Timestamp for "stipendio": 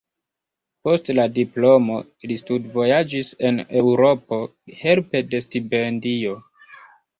5.49-6.37